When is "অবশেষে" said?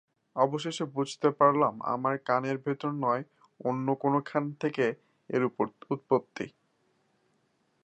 0.35-0.85